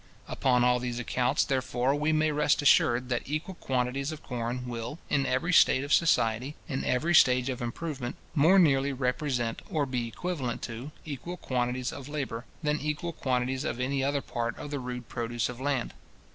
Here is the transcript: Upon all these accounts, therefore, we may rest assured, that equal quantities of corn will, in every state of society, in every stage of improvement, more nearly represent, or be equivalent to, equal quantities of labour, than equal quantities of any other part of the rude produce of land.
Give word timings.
Upon 0.27 0.63
all 0.63 0.79
these 0.79 0.97
accounts, 0.97 1.43
therefore, 1.45 1.93
we 1.93 2.11
may 2.11 2.31
rest 2.31 2.63
assured, 2.63 3.09
that 3.09 3.21
equal 3.29 3.53
quantities 3.53 4.11
of 4.11 4.23
corn 4.23 4.67
will, 4.67 4.97
in 5.11 5.27
every 5.27 5.53
state 5.53 5.83
of 5.83 5.93
society, 5.93 6.55
in 6.67 6.83
every 6.83 7.13
stage 7.13 7.49
of 7.49 7.61
improvement, 7.61 8.15
more 8.33 8.57
nearly 8.57 8.91
represent, 8.93 9.61
or 9.69 9.85
be 9.85 10.07
equivalent 10.07 10.63
to, 10.63 10.91
equal 11.05 11.37
quantities 11.37 11.93
of 11.93 12.09
labour, 12.09 12.45
than 12.63 12.81
equal 12.81 13.13
quantities 13.13 13.63
of 13.63 13.79
any 13.79 14.03
other 14.03 14.21
part 14.23 14.57
of 14.57 14.71
the 14.71 14.79
rude 14.79 15.07
produce 15.07 15.49
of 15.49 15.61
land. 15.61 15.93